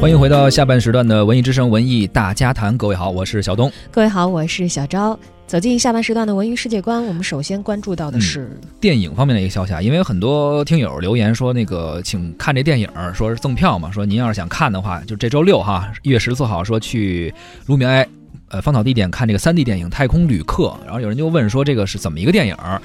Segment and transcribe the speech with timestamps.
[0.00, 2.78] 欢迎回到下半时段的文艺之声文艺大家谈。
[2.78, 3.70] 各位好，我是小东。
[3.90, 5.18] 各位好，我是小昭。
[5.44, 17.34] 走进下半时段的文娱世界观，我们首先关注到的是电影方面的一个消息啊，因为很多听友留言说那个请看这电影，说是赠票嘛，说您要是想看的话，就这周六哈，一月十四号说去
[17.66, 18.06] 卢米埃。
[18.50, 22.80] 呃，芳草地点看这个三 D 电影《太空旅客》，然后有人就问说这个是怎么一个电影啊？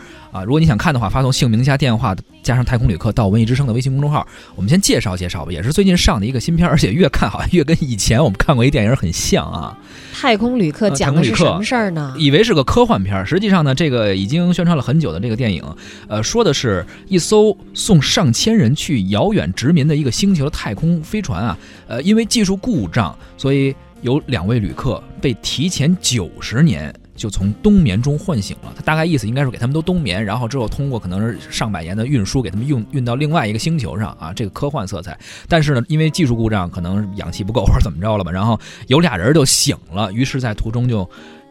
[0.46, 4.28] 如果你想看的话，发送姓名加电话加上《太空旅客》到文艺之声的微信公众号。
[4.56, 9.78] 我们先介绍介绍吧，也是最近上的一个新片，而且越看好像越跟以前我们看过一电影很像啊。
[10.20, 12.14] 《太空旅客》讲的是什么事儿呢？
[12.18, 15.64] 以为是个科幻片，实际上呢，这个已经宣传了很久的这个电影，
[16.10, 21.58] 呃，说的是一艘送上千人去遥远殖民的一个星球的太空飞船啊，
[21.88, 23.74] 呃，因为技术故障，所以。
[24.04, 28.74] 有两位旅客被提前九十年就从冬眠中唤醒了。
[28.76, 35.18] 他大概意思应该是给他们都冬眠，然后之后通过可能是上百年的运输给他们运运到另外一个星球上啊，这个科幻色彩。
[35.48, 41.10] 但是呢，因为技术故障，可能氧气不够或者怎么着了吧，然后有俩人就醒了，于是在途中就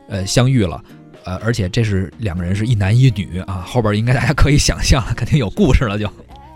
[0.09, 0.83] 呃相遇了，
[1.25, 6.07] 呃，而且这是两个人是一男一女啊，后边应该大家可以想象了，肯定有故事了就。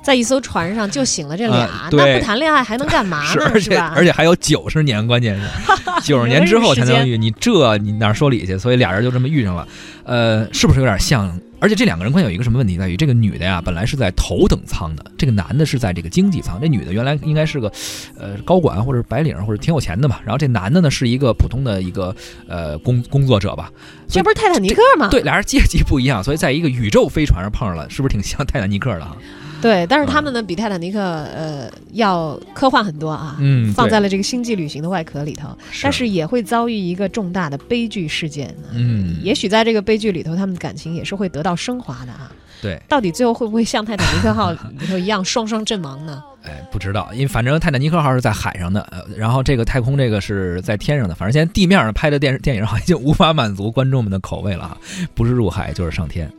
[0.06, 3.58] 在一艘船上就醒了这俩，那不谈恋爱还能干嘛呢？
[3.58, 3.92] 是吧？
[3.96, 5.42] 而且还有九十年，关键是
[6.06, 7.18] 九十年之后才能遇。
[7.18, 8.56] 你这你哪说理去？
[8.56, 9.66] 所以俩人就这么遇上了，
[10.04, 11.36] 呃，是不是有点像？
[11.58, 16.60] 而且这两个人关系有一个什么问题在于，这个女的呀本来是在头等舱的，这个男的是在这个经济舱。
[16.60, 17.72] 这女的原来应该是个
[18.18, 22.14] 呃高管或者白领或者挺有钱的嘛，然后这男的呢是一个普通的一个
[22.46, 23.70] 呃工工作者吧。
[24.08, 25.08] 这不是泰坦尼克吗？
[25.08, 29.16] 对，俩人阶级不一样，所以在一个宇宙飞船上碰上了，是不是挺像泰坦尼克的哈？
[29.62, 35.48] 对，但是他们呢比泰坦尼克呃要科幻很多啊，嗯，放在了这个星际旅行的外壳里头，
[35.82, 42.32] 但是也会遭遇一个重大的悲剧事件，嗯，也许在这个悲剧里头，他们的感情也是会得到升华的啊。
[42.62, 46.22] 对，到底最后会不会像泰坦尼克号 里头一样双双阵亡呢？
[46.42, 54.78] 哎，不知道，因为反正泰坦尼克号是在海上的，呃，然后这个太空这个是在天上的，反正现在地面上拍的电视电影好像已经无法满足观众们的口味了哈，
[55.14, 56.32] 不是入海就是上天。